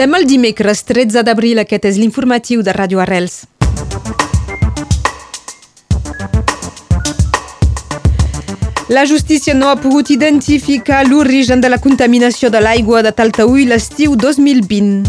Som 0.00 0.14
el 0.16 0.24
dimecres 0.24 0.80
13 0.88 1.20
d'abril, 1.28 1.58
aquest 1.60 1.84
és 1.84 1.98
l'informatiu 2.00 2.62
de 2.64 2.72
Ràdio 2.72 3.02
Arrels. 3.02 3.42
La 8.88 9.04
justícia 9.04 9.52
no 9.52 9.68
ha 9.68 9.76
pogut 9.76 10.08
identificar 10.08 11.02
l'origen 11.04 11.60
de 11.60 11.68
la 11.68 11.76
contaminació 11.84 12.48
de 12.48 12.64
l'aigua 12.64 13.02
de 13.04 13.12
Taltaúi 13.12 13.68
l'estiu 13.68 14.16
2020. 14.16 15.04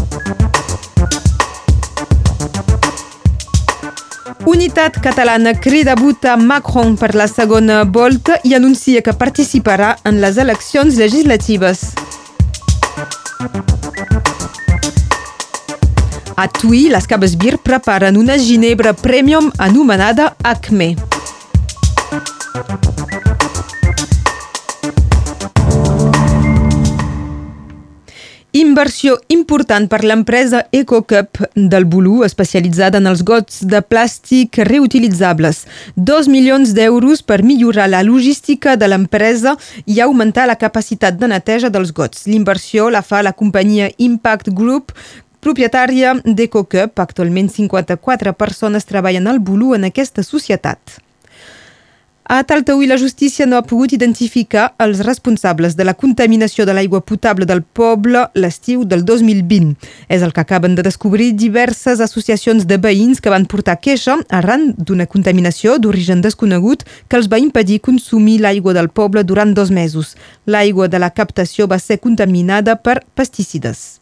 Unitat 4.44 5.00
Catalana 5.00 5.56
crida 5.56 5.96
votar 5.96 6.36
Macron 6.36 6.98
per 7.00 7.14
la 7.16 7.32
segona 7.32 7.84
volta 7.88 8.42
i 8.44 8.52
anuncia 8.60 9.00
que 9.00 9.16
participarà 9.16 9.96
en 10.04 10.20
les 10.20 10.36
eleccions 10.36 11.00
legislatives. 11.00 12.11
A 16.42 16.48
Tui, 16.48 16.88
les 16.90 17.04
Caves 17.06 17.36
Bir 17.38 17.54
preparen 17.62 18.16
una 18.18 18.34
ginebra 18.34 18.90
premium 18.98 19.52
anomenada 19.62 20.32
Acme. 20.42 20.96
Inversió 28.58 29.20
important 29.30 29.86
per 29.86 30.02
l'empresa 30.02 30.66
EcoCup 30.74 31.44
del 31.54 31.86
Bolú, 31.86 32.24
especialitzada 32.26 32.98
en 32.98 33.06
els 33.06 33.22
gots 33.22 33.62
de 33.62 33.78
plàstic 33.78 34.64
reutilitzables. 34.66 35.62
Dos 35.94 36.26
milions 36.26 36.74
d'euros 36.74 37.22
per 37.22 37.44
millorar 37.46 37.86
la 37.86 38.02
logística 38.02 38.74
de 38.74 38.90
l'empresa 38.90 39.54
i 39.86 40.02
augmentar 40.02 40.50
la 40.50 40.58
capacitat 40.58 41.22
de 41.22 41.30
neteja 41.30 41.70
dels 41.70 41.94
gots. 41.94 42.26
L'inversió 42.26 42.90
la 42.90 43.06
fa 43.06 43.22
la 43.22 43.30
companyia 43.30 43.92
Impact 43.96 44.50
Group, 44.50 44.90
propietària 45.42 46.16
d'EcoCup. 46.24 47.02
Actualment 47.02 47.50
54 47.52 48.36
persones 48.38 48.86
treballen 48.88 49.26
al 49.26 49.42
Bolú 49.42 49.74
en 49.76 49.90
aquesta 49.90 50.22
societat. 50.22 51.02
A 52.24 52.44
Taltaúi, 52.44 52.86
la 52.86 52.96
justícia 52.96 53.44
no 53.46 53.58
ha 53.58 53.64
pogut 53.66 53.92
identificar 53.92 54.70
els 54.80 55.02
responsables 55.04 55.74
de 55.76 55.84
la 55.84 55.92
contaminació 55.98 56.64
de 56.64 56.72
l'aigua 56.72 57.02
potable 57.04 57.44
del 57.44 57.60
poble 57.60 58.22
l'estiu 58.38 58.86
del 58.88 59.02
2020. 59.04 59.74
És 60.08 60.22
el 60.22 60.32
que 60.32 60.40
acaben 60.40 60.76
de 60.78 60.84
descobrir 60.86 61.32
diverses 61.36 62.00
associacions 62.00 62.64
de 62.64 62.78
veïns 62.78 63.20
que 63.20 63.28
van 63.28 63.44
portar 63.44 63.76
queixa 63.84 64.16
arran 64.30 64.70
d'una 64.78 65.04
contaminació 65.10 65.76
d'origen 65.76 66.22
desconegut 66.22 66.86
que 67.08 67.18
els 67.18 67.28
va 67.28 67.42
impedir 67.42 67.82
consumir 67.82 68.38
l'aigua 68.40 68.72
del 68.72 68.88
poble 68.88 69.24
durant 69.24 69.52
dos 69.52 69.74
mesos. 69.74 70.14
L'aigua 70.46 70.88
de 70.88 71.02
la 71.02 71.10
captació 71.10 71.66
va 71.66 71.82
ser 71.82 71.98
contaminada 71.98 72.78
per 72.78 73.02
pesticides. 73.14 74.01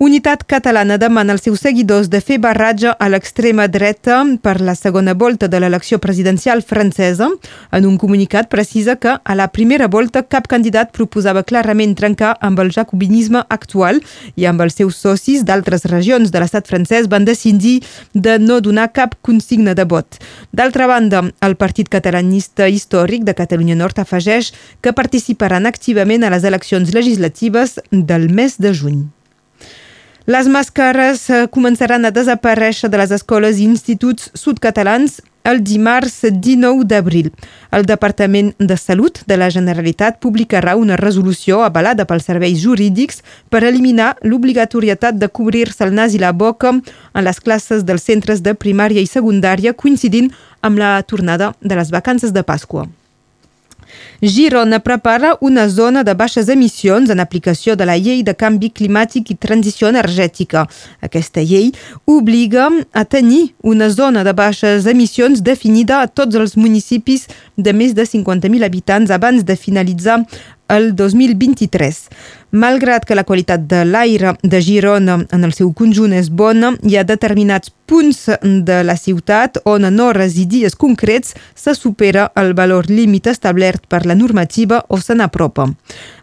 Unitat 0.00 0.44
Catalana 0.48 0.96
demana 0.96 1.34
als 1.34 1.42
seus 1.44 1.60
seguidors 1.60 2.06
de 2.08 2.22
fer 2.24 2.38
barratge 2.40 2.88
a 2.88 3.08
l'extrema 3.12 3.66
dreta 3.68 4.22
per 4.40 4.54
la 4.64 4.72
segona 4.72 5.12
volta 5.12 5.44
de 5.46 5.60
l'elecció 5.60 5.98
presidencial 6.00 6.62
francesa. 6.62 7.28
En 7.70 7.84
un 7.84 7.98
comunicat 8.00 8.48
precisa 8.48 8.94
que 8.96 9.18
a 9.22 9.36
la 9.36 9.50
primera 9.52 9.90
volta 9.92 10.22
cap 10.22 10.48
candidat 10.48 10.94
proposava 10.96 11.42
clarament 11.44 11.92
trencar 12.00 12.32
amb 12.40 12.64
el 12.64 12.72
jacobinisme 12.72 13.44
actual 13.58 14.00
i 14.40 14.48
amb 14.48 14.64
els 14.64 14.80
seus 14.80 14.96
socis 14.96 15.44
d'altres 15.44 15.84
regions 15.92 16.32
de 16.32 16.40
l'estat 16.40 16.64
francès 16.64 17.04
van 17.04 17.28
decidir 17.28 17.82
de 18.14 18.38
no 18.38 18.62
donar 18.64 18.94
cap 18.96 19.20
consigna 19.20 19.76
de 19.76 19.84
vot. 19.84 20.16
D'altra 20.50 20.88
banda, 20.88 21.26
el 21.44 21.60
Partit 21.60 21.92
Catalanista 21.92 22.72
Històric 22.72 23.28
de 23.28 23.36
Catalunya 23.36 23.76
Nord 23.76 24.00
afegeix 24.00 24.54
que 24.80 24.96
participaran 24.96 25.68
activament 25.68 26.24
a 26.24 26.32
les 26.32 26.48
eleccions 26.48 26.96
legislatives 26.96 27.82
del 27.92 28.30
mes 28.32 28.56
de 28.56 28.72
juny. 28.72 29.10
Les 30.30 30.46
màscares 30.46 31.24
eh, 31.26 31.46
començaran 31.50 32.06
a 32.06 32.12
desaparèixer 32.14 32.86
de 32.92 32.98
les 33.00 33.10
escoles 33.16 33.58
i 33.58 33.64
instituts 33.66 34.28
sudcatalans 34.38 35.16
el 35.50 35.58
dimarts 35.66 36.20
19 36.22 36.84
d'abril. 36.86 37.32
El 37.74 37.88
Departament 37.88 38.52
de 38.60 38.76
Salut 38.78 39.18
de 39.26 39.38
la 39.40 39.48
Generalitat 39.50 40.20
publicarà 40.22 40.76
una 40.78 41.00
resolució 41.00 41.64
avalada 41.66 42.06
pels 42.06 42.28
serveis 42.30 42.60
jurídics 42.62 43.24
per 43.50 43.64
eliminar 43.64 44.12
l'obligatorietat 44.22 45.18
de 45.18 45.32
cobrir-se 45.40 45.82
el 45.88 45.96
nas 45.98 46.14
i 46.14 46.22
la 46.22 46.30
boca 46.30 46.76
en 46.76 47.26
les 47.26 47.42
classes 47.42 47.82
dels 47.82 48.06
centres 48.06 48.46
de 48.46 48.54
primària 48.54 49.02
i 49.02 49.10
secundària 49.10 49.74
coincidint 49.74 50.30
amb 50.62 50.78
la 50.78 50.94
tornada 51.02 51.56
de 51.58 51.74
les 51.74 51.90
vacances 51.90 52.30
de 52.30 52.46
Pasqua. 52.46 52.86
Girona 54.22 54.80
prepara 54.84 55.36
una 55.40 55.68
zona 55.68 56.02
de 56.04 56.14
baixes 56.14 56.48
emissions 56.52 57.10
en 57.10 57.20
aplicació 57.20 57.76
de 57.76 57.86
la 57.88 57.96
llei 57.96 58.22
de 58.22 58.34
canvi 58.34 58.70
climàtic 58.70 59.30
i 59.32 59.38
transició 59.40 59.88
energètica. 59.88 60.66
Aquesta 61.00 61.40
llei 61.40 61.70
obliga 62.04 62.68
a 62.92 63.04
tenir 63.04 63.54
una 63.62 63.88
zona 63.90 64.24
de 64.24 64.34
baixes 64.36 64.86
emissions 64.86 65.40
definida 65.42 66.02
a 66.02 66.08
tots 66.08 66.36
els 66.36 66.56
municipis 66.56 67.26
de 67.62 67.74
més 67.76 67.94
de 67.94 68.06
50.000 68.08 68.64
habitants 68.66 69.10
abans 69.10 69.44
de 69.44 69.56
finalitzar 69.56 70.20
el 70.70 70.94
2023. 70.94 72.08
Malgrat 72.50 73.04
que 73.06 73.14
la 73.14 73.24
qualitat 73.26 73.66
de 73.70 73.84
l'aire 73.86 74.32
de 74.42 74.60
Girona 74.62 75.20
en 75.30 75.46
el 75.46 75.52
seu 75.54 75.70
conjunt 75.76 76.14
és 76.16 76.30
bona, 76.30 76.72
hi 76.86 76.96
ha 76.98 77.04
determinats 77.06 77.70
punts 77.90 78.24
de 78.66 78.80
la 78.86 78.96
ciutat 78.98 79.58
on 79.66 79.86
en 79.86 80.00
hores 80.02 80.36
i 80.38 80.46
dies 80.50 80.74
concrets 80.78 81.34
se 81.58 81.74
supera 81.78 82.28
el 82.38 82.54
valor 82.58 82.90
límit 82.90 83.26
establert 83.30 83.86
per 83.90 84.04
la 84.06 84.18
normativa 84.18 84.82
o 84.88 85.00
se 85.02 85.14
n'apropa. 85.18 85.68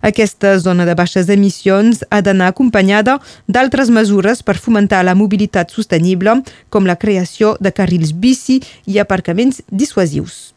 Aquesta 0.01 0.57
zona 0.63 0.87
de 0.87 0.95
baixes 0.95 1.31
emissions 1.31 2.03
ha 2.09 2.21
d'anar 2.21 2.51
acompanyada 2.51 3.19
d'altres 3.47 3.91
mesures 3.91 4.43
per 4.43 4.57
fomentar 4.59 5.03
la 5.03 5.15
mobilitat 5.15 5.71
sostenible, 5.71 6.41
com 6.69 6.87
la 6.87 6.99
creació 6.99 7.55
de 7.59 7.71
carrils 7.71 8.15
bici 8.15 8.61
i 8.85 8.99
aparcaments 8.99 9.61
dissuasius. 9.71 10.53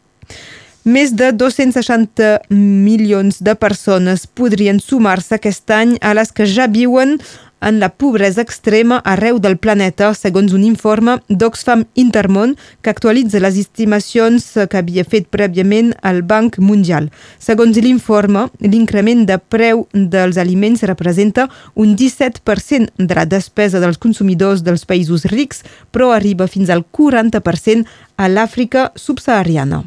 Més 0.81 1.11
de 1.13 1.27
260 1.29 2.49
milions 2.49 3.35
de 3.45 3.53
persones 3.53 4.23
podrien 4.25 4.79
sumar-se 4.81 5.35
aquest 5.37 5.69
any 5.69 5.91
a 6.01 6.15
les 6.17 6.31
que 6.33 6.47
ja 6.49 6.65
viuen 6.65 7.19
en 7.61 7.77
la 7.77 7.91
pobresa 7.93 8.41
extrema 8.41 8.97
arreu 9.05 9.37
del 9.37 9.59
planeta, 9.61 10.09
segons 10.17 10.55
un 10.57 10.63
informe 10.65 11.19
d'Oxfam 11.29 11.83
Intermón 11.93 12.55
que 12.81 12.89
actualitza 12.89 13.43
les 13.45 13.61
estimacions 13.61 14.49
que 14.57 14.81
havia 14.81 15.05
fet 15.05 15.29
prèviament 15.29 15.93
al 16.01 16.23
Banc 16.25 16.57
Mundial. 16.57 17.11
Segons 17.37 17.77
l'informe, 17.77 18.47
l'increment 18.65 19.21
de 19.29 19.37
preu 19.37 19.85
dels 19.93 20.41
aliments 20.41 20.81
representa 20.81 21.45
un 21.75 21.93
17% 21.93 22.89
de 22.97 23.21
la 23.21 23.29
despesa 23.29 23.77
dels 23.77 24.01
consumidors 24.01 24.65
dels 24.65 24.89
països 24.89 25.29
rics, 25.29 25.61
però 25.93 26.09
arriba 26.09 26.49
fins 26.49 26.73
al 26.73 26.81
40% 26.89 27.85
a 28.17 28.33
l'Àfrica 28.33 28.89
subsahariana. 28.97 29.85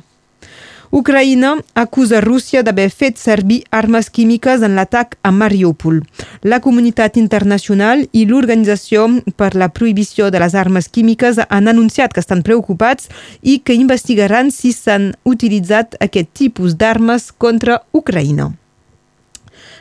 Ucraïna 0.94 1.56
acusa 1.75 2.21
Rússia 2.21 2.60
d'haver 2.62 2.87
fet 2.87 3.16
servir 3.19 3.65
armes 3.75 4.12
químiques 4.15 4.62
en 4.62 4.77
l'atac 4.78 5.16
a 5.27 5.32
Mariupol. 5.34 5.99
La 6.47 6.60
comunitat 6.62 7.19
internacional 7.19 8.06
i 8.15 8.22
l'Organització 8.31 9.09
per 9.34 9.56
la 9.59 9.72
Prohibició 9.75 10.31
de 10.31 10.38
les 10.38 10.55
Armes 10.55 10.87
Químiques 10.87 11.43
han 11.49 11.66
anunciat 11.66 12.15
que 12.15 12.22
estan 12.22 12.47
preocupats 12.47 13.10
i 13.43 13.59
que 13.59 13.75
investigaran 13.75 14.55
si 14.55 14.71
s'han 14.71 15.16
utilitzat 15.27 15.99
aquest 15.99 16.31
tipus 16.31 16.78
d'armes 16.78 17.32
contra 17.32 17.82
Ucraïna. 17.91 18.53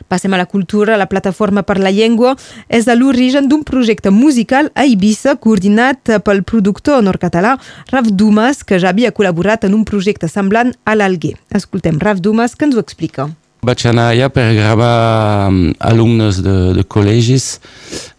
Passem 0.08 0.34
a 0.34 0.40
la 0.40 0.46
cultura. 0.46 0.98
La 1.00 1.08
Plataforma 1.10 1.62
per 1.62 1.78
la 1.82 1.92
Llengua 1.94 2.34
és 2.68 2.88
a 2.88 2.96
l'origen 2.98 3.48
d'un 3.48 3.64
projecte 3.64 4.12
musical 4.14 4.70
a 4.74 4.84
Eivissa 4.84 5.36
coordinat 5.36 6.18
pel 6.24 6.42
productor 6.42 7.02
nord-català 7.04 7.56
Raf 7.92 8.10
Dumas, 8.10 8.64
que 8.64 8.78
ja 8.78 8.92
havia 8.92 9.14
col·laborat 9.14 9.64
en 9.64 9.74
un 9.74 9.86
projecte 9.88 10.28
semblant 10.28 10.74
a 10.84 10.94
l'Alguer. 10.94 11.36
Escoltem 11.54 11.98
Raf 12.02 12.20
Dumas, 12.20 12.54
que 12.54 12.68
ens 12.68 12.76
ho 12.76 12.84
explica. 12.84 13.30
Vaig 13.64 13.80
anar 13.88 14.10
allà 14.12 14.28
per 14.28 14.44
gravar 14.52 15.48
um, 15.48 15.60
alumnes 15.80 16.42
de, 16.44 16.56
de 16.76 16.84
col·legis 16.84 17.46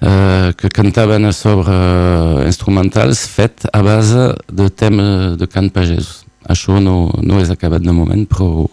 uh, 0.01 0.49
que 0.57 0.71
cantaven 0.73 1.29
sobre 1.37 1.69
uh, 1.69 2.41
instrumentals 2.47 3.27
fet 3.29 3.67
a 3.69 3.83
base 3.85 4.31
de 4.49 4.71
temes 4.73 5.37
de 5.37 5.45
cant 5.45 5.69
pagès. 5.69 6.24
Això 6.45 6.79
no, 6.81 7.09
no 7.25 7.39
és 7.41 7.49
acabat 7.49 7.81
de 7.81 7.93
moment, 7.95 8.25
però 8.29 8.67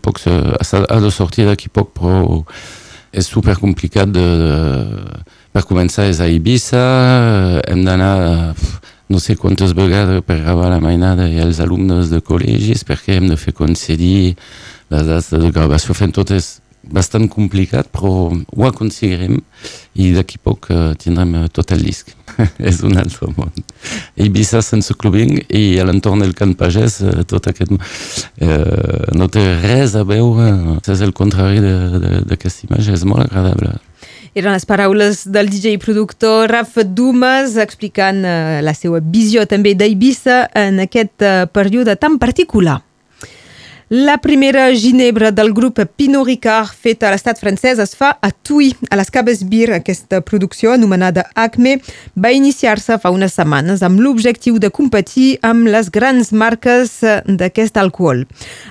poc, 0.00 0.22
ha 0.24 1.00
de 1.04 1.10
sortir 1.12 1.46
d'aquí 1.48 1.68
poc, 1.68 1.92
però 1.98 2.40
és 3.12 3.26
super 3.26 3.56
complicat 3.58 4.10
de, 4.14 4.24
de, 4.40 4.54
per 5.52 5.66
començar 5.66 6.06
és 6.08 6.20
a 6.22 6.28
Ibiza, 6.30 6.82
hem 7.66 7.84
d'anar 7.84 8.54
no 9.10 9.18
sé 9.18 9.34
quantes 9.34 9.74
vegades 9.74 10.22
per 10.22 10.38
gravar 10.38 10.70
la 10.70 10.80
mainada 10.82 11.26
i 11.28 11.40
els 11.42 11.58
alumnes 11.60 12.12
de 12.12 12.20
col·legis 12.22 12.86
perquè 12.86 13.18
hem 13.18 13.26
de 13.32 13.38
fer 13.40 13.52
concedir 13.58 14.36
les 14.90 15.06
dates 15.08 15.32
de 15.34 15.50
gravació, 15.50 15.96
fent 15.98 16.14
tot 16.14 16.30
és 16.34 16.59
bastant 16.82 17.28
complicat, 17.28 17.90
però 17.92 18.30
ho 18.30 18.66
aconseguirem 18.66 19.40
i 20.00 20.10
d'aquí 20.14 20.40
poc 20.42 20.70
uh, 20.72 20.92
tindrem 20.98 21.34
tot 21.52 21.74
el 21.76 21.84
disc. 21.84 22.14
és 22.70 22.80
un 22.86 22.96
altre 23.00 23.28
món. 23.36 23.52
Eivissa 24.20 24.62
sense 24.64 24.94
clubing 24.96 25.40
i 25.48 25.78
a 25.80 25.86
l'entorn 25.88 26.24
del 26.24 26.34
Can 26.38 26.54
Pagès 26.58 27.00
uh, 27.04 27.20
tot 27.28 27.50
aquest... 27.50 27.74
Uh, 28.40 29.10
no 29.16 29.28
té 29.28 29.42
res 29.60 29.96
a 29.98 30.06
veure, 30.06 30.78
és 30.80 31.04
el 31.04 31.12
contrari 31.16 31.60
d'aquesta 31.60 32.68
imatge, 32.68 32.96
és 32.96 33.06
molt 33.08 33.26
agradable. 33.26 33.76
Eren 34.30 34.54
les 34.54 34.66
paraules 34.66 35.24
del 35.26 35.48
DJ 35.50 35.80
productor 35.82 36.52
Rafa 36.52 36.84
Dumas 36.86 37.56
explicant 37.58 38.22
eh, 38.22 38.60
la 38.62 38.74
seva 38.78 39.00
visió 39.02 39.42
també 39.50 39.72
d'Eivissa 39.74 40.44
en 40.54 40.78
aquest 40.84 41.24
eh, 41.26 41.48
període 41.50 41.96
tan 41.98 42.20
particular. 42.22 42.78
La 43.92 44.18
primera 44.18 44.72
ginebra 44.72 45.32
del 45.32 45.52
grup 45.52 45.80
Pinot 45.96 46.24
Ricard 46.24 46.70
feta 46.78 47.08
a 47.08 47.10
l'estat 47.10 47.40
francès 47.42 47.80
es 47.82 47.96
fa 47.98 48.12
a 48.22 48.28
Tui, 48.30 48.68
a 48.86 48.94
les 48.94 49.08
Caves 49.10 49.40
Bir. 49.50 49.72
Aquesta 49.74 50.20
producció, 50.22 50.70
anomenada 50.70 51.24
Acme, 51.34 51.72
va 52.14 52.30
iniciar-se 52.30 53.00
fa 53.02 53.10
unes 53.10 53.34
setmanes 53.34 53.82
amb 53.82 53.98
l'objectiu 53.98 54.60
de 54.62 54.70
competir 54.70 55.40
amb 55.42 55.66
les 55.66 55.90
grans 55.90 56.30
marques 56.30 56.92
d'aquest 57.26 57.80
alcohol. 57.82 58.22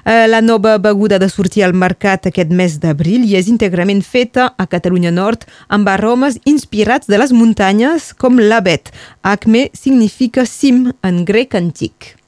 Eh, 0.06 0.24
la 0.31 0.39
nova 0.39 0.77
beguda 0.80 1.19
de 1.19 1.27
sortir 1.27 1.66
al 1.68 1.75
mercat 1.75 2.30
aquest 2.31 2.54
mes 2.56 2.77
d'abril 2.80 3.25
i 3.27 3.36
és 3.36 3.50
íntegrament 3.51 4.00
feta 4.00 4.54
a 4.56 4.68
Catalunya 4.71 5.12
Nord 5.12 5.44
amb 5.68 5.92
aromes 5.92 6.39
inspirats 6.45 7.12
de 7.12 7.19
les 7.19 7.36
muntanyes 7.36 8.13
com 8.16 8.39
l'abet. 8.39 8.88
Acme 9.19 9.68
significa 9.75 10.48
cim 10.48 10.94
en 11.04 11.25
grec 11.27 11.60
antic. 11.60 12.19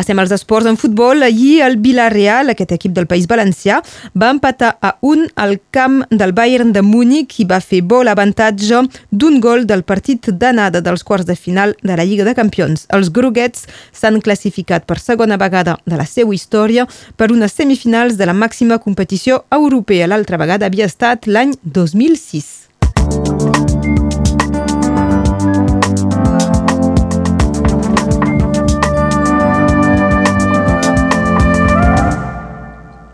Passem 0.00 0.16
als 0.18 0.30
esports 0.32 0.64
en 0.64 0.78
futbol. 0.80 1.22
Ahir 1.22 1.60
el 1.60 1.76
Villarreal, 1.76 2.48
aquest 2.48 2.70
equip 2.72 2.94
del 2.96 3.04
País 3.06 3.26
Valencià, 3.28 3.82
va 4.16 4.30
empatar 4.32 4.70
a 4.80 4.94
un 5.04 5.26
al 5.36 5.58
camp 5.76 5.98
del 6.08 6.32
Bayern 6.32 6.70
de 6.72 6.80
Múnich 6.80 7.36
i 7.42 7.44
va 7.44 7.58
fer 7.60 7.82
bo 7.84 7.98
l'avantatge 8.00 8.80
d'un 9.10 9.36
gol 9.44 9.66
del 9.68 9.82
partit 9.84 10.30
d'anada 10.40 10.80
dels 10.80 11.04
quarts 11.04 11.28
de 11.28 11.36
final 11.36 11.76
de 11.82 11.98
la 12.00 12.08
Lliga 12.08 12.24
de 12.24 12.32
Campions. 12.38 12.86
Els 12.96 13.12
groguets 13.12 13.68
s'han 13.92 14.22
classificat 14.24 14.88
per 14.88 14.96
segona 15.04 15.36
vegada 15.36 15.76
de 15.84 16.00
la 16.00 16.08
seva 16.08 16.32
història 16.32 16.88
per 17.20 17.28
unes 17.28 17.52
semifinals 17.52 18.16
de 18.16 18.24
la 18.24 18.32
màxima 18.32 18.80
competició 18.80 19.44
europea. 19.52 20.08
L'altra 20.08 20.40
vegada 20.40 20.72
havia 20.72 20.88
estat 20.88 21.28
l'any 21.28 21.58
2006. 21.60 22.69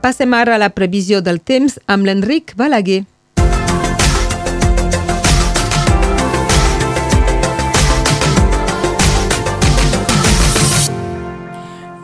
Passem 0.06 0.34
ara 0.38 0.52
a 0.54 0.58
la 0.62 0.68
previsió 0.70 1.18
del 1.18 1.40
temps 1.42 1.80
amb 1.90 2.06
l'Enric 2.06 2.52
Balaguer. 2.54 3.00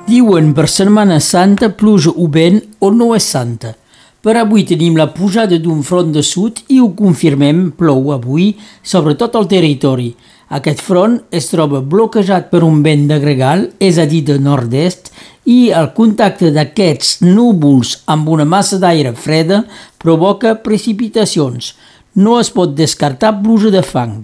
Diuen 0.09 0.51
per 0.51 0.67
Setmana 0.67 1.21
Santa 1.23 1.71
pluja 1.71 2.11
o 2.11 2.27
vent 2.27 2.59
o 2.83 2.91
no 2.91 3.13
és 3.15 3.31
santa. 3.37 3.77
Per 4.19 4.35
avui 4.41 4.67
tenim 4.67 4.99
la 4.99 5.13
pujada 5.15 5.63
d'un 5.63 5.87
front 5.87 6.11
de 6.11 6.27
sud 6.27 6.59
i 6.75 6.81
ho 6.83 6.91
confirmem, 6.99 7.69
plou 7.79 8.11
avui 8.17 8.57
sobre 8.83 9.15
tot 9.15 9.39
el 9.39 9.47
territori. 9.47 10.11
Aquest 10.53 10.83
front 10.85 11.15
es 11.33 11.47
troba 11.49 11.81
bloquejat 11.81 12.51
per 12.51 12.61
un 12.67 12.83
vent 12.85 13.07
de 13.09 13.17
gregal, 13.23 13.71
és 13.81 13.97
a 13.97 14.05
dir, 14.09 14.21
de 14.29 14.37
nord-est, 14.37 15.09
i 15.49 15.71
el 15.73 15.89
contacte 15.97 16.51
d'aquests 16.53 17.23
núvols 17.25 17.95
amb 18.13 18.29
una 18.29 18.45
massa 18.45 18.77
d'aire 18.83 19.15
freda 19.17 19.63
provoca 20.03 20.59
precipitacions. 20.67 21.73
No 22.15 22.37
es 22.41 22.53
pot 22.53 22.77
descartar 22.77 23.39
pluja 23.41 23.73
de 23.73 23.81
fang. 23.81 24.21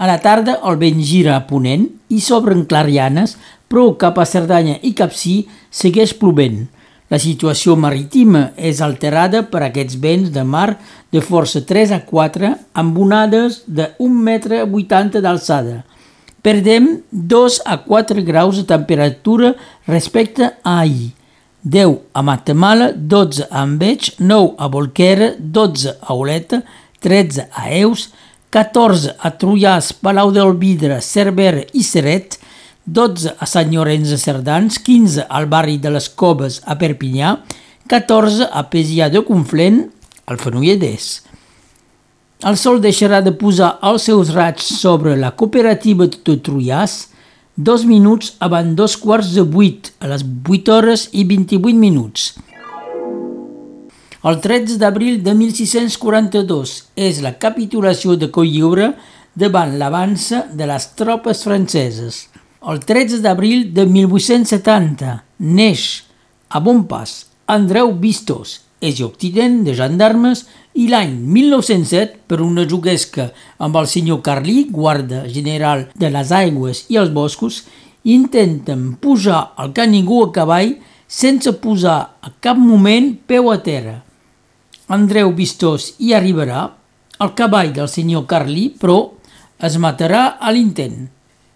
A 0.00 0.10
la 0.10 0.18
tarda 0.18 0.58
el 0.66 0.80
vent 0.80 0.98
gira 1.06 1.36
a 1.36 1.46
ponent 1.46 1.86
i 2.10 2.18
s'obren 2.24 2.66
clarianes, 2.66 3.36
però 3.70 3.92
cap 4.00 4.18
a 4.18 4.26
Cerdanya 4.26 4.80
i 4.82 4.90
Capcí 4.98 5.44
segueix 5.70 6.16
plovent. 6.18 6.64
La 7.10 7.18
situació 7.18 7.74
marítima 7.74 8.52
és 8.54 8.80
alterada 8.86 9.42
per 9.50 9.64
aquests 9.66 9.96
vents 9.98 10.30
de 10.30 10.44
mar 10.46 10.76
de 11.10 11.20
força 11.20 11.64
3 11.66 11.96
a 11.96 12.00
4 12.06 12.50
amb 12.82 12.98
onades 13.02 13.64
de 13.66 13.88
1,80 13.98 14.20
metre 14.28 15.22
d'alçada. 15.24 15.80
Perdem 16.40 17.00
2 17.10 17.56
a 17.66 17.80
4 17.82 18.22
graus 18.22 18.60
de 18.60 18.64
temperatura 18.64 19.56
respecte 19.88 20.52
a 20.62 20.78
ahir. 20.80 21.10
10 21.62 21.98
a 22.14 22.22
Matamala, 22.22 22.92
12 22.92 23.48
a 23.50 23.64
Enveig, 23.66 24.14
9 24.18 24.54
a 24.56 24.68
Volquera, 24.68 25.34
12 25.38 25.96
a 26.00 26.14
Oleta, 26.14 26.62
13 27.00 27.48
a 27.52 27.68
Eus, 27.74 28.08
14 28.50 29.16
a 29.18 29.30
Trullàs, 29.36 29.92
Palau 29.92 30.30
del 30.32 30.54
Vidre, 30.56 31.02
Cervera 31.02 31.66
i 31.74 31.82
Seret, 31.84 32.38
12 32.90 33.36
a 33.38 33.46
Sant 33.46 33.70
Llorenç 33.70 34.10
de 34.10 34.18
Cerdans, 34.18 34.80
15 34.82 35.26
al 35.30 35.46
barri 35.46 35.76
de 35.78 35.92
les 35.94 36.08
Coves 36.10 36.58
a 36.66 36.74
Perpinyà, 36.80 37.36
14 37.90 38.48
a 38.50 38.64
Pesià 38.72 39.06
de 39.12 39.22
Conflent, 39.26 39.84
al 40.26 40.40
Fenolledès. 40.42 41.10
El 42.46 42.56
sol 42.56 42.80
deixarà 42.82 43.20
de 43.22 43.34
posar 43.36 43.74
els 43.86 44.08
seus 44.08 44.32
raigs 44.34 44.72
sobre 44.80 45.14
la 45.20 45.34
cooperativa 45.36 46.06
de 46.08 46.36
Trullàs 46.40 46.96
dos 47.56 47.84
minuts 47.84 48.32
abans 48.40 48.72
dos 48.74 48.96
quarts 48.96 49.34
de 49.36 49.44
vuit, 49.44 49.92
a 50.00 50.08
les 50.08 50.24
8 50.24 50.72
hores 50.72 51.08
i 51.12 51.26
28 51.28 51.76
minuts. 51.76 52.30
El 54.24 54.40
13 54.40 54.78
d'abril 54.80 55.20
de 55.24 55.34
1642 55.36 56.74
és 56.96 57.20
la 57.20 57.36
capitulació 57.36 58.16
de 58.16 58.30
Colliure 58.32 58.94
davant 59.36 59.76
l'avança 59.78 60.46
de 60.56 60.66
les 60.68 60.90
tropes 60.96 61.44
franceses. 61.44 62.29
El 62.60 62.82
13 62.84 63.22
d'abril 63.24 63.70
de 63.72 63.86
1870 63.88 65.12
neix 65.40 65.82
a 66.52 66.60
Bonpas 66.60 67.12
Andreu 67.48 67.94
Vistos, 67.96 68.58
és 68.84 68.98
lloctinent 68.98 69.62
de 69.64 69.72
gendarmes 69.78 70.42
i 70.76 70.84
l'any 70.92 71.14
1907, 71.24 72.18
per 72.28 72.42
una 72.44 72.66
juguesca 72.68 73.30
amb 73.56 73.78
el 73.80 73.88
senyor 73.88 74.20
Carlí, 74.26 74.66
guarda 74.68 75.22
general 75.32 75.86
de 75.96 76.10
les 76.12 76.32
aigües 76.36 76.82
i 76.92 76.98
els 77.00 77.08
boscos, 77.16 77.62
intenten 78.04 78.98
pujar 79.00 79.54
al 79.56 79.72
canigú 79.72 80.18
a 80.26 80.28
cavall 80.34 80.74
sense 81.08 81.54
posar 81.64 81.96
a 82.20 82.32
cap 82.44 82.60
moment 82.60 83.14
peu 83.24 83.48
a 83.48 83.56
terra. 83.64 84.02
Andreu 84.92 85.32
Vistós 85.32 85.94
hi 85.96 86.12
arribarà, 86.12 86.66
el 87.24 87.32
cavall 87.40 87.72
del 87.72 87.88
senyor 87.88 88.28
Carlí, 88.28 88.66
però 88.76 88.98
es 89.56 89.80
matarà 89.80 90.36
a 90.36 90.52
l'intent. 90.52 91.08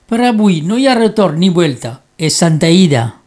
Per 0.04 0.20
avui 0.20 0.60
no 0.60 0.76
hi 0.76 0.86
ha 0.86 0.94
retorn 0.98 1.38
ni 1.40 1.48
vuelta. 1.48 2.00
És 2.16 2.36
Santa 2.36 2.68
Ida. 2.68 3.23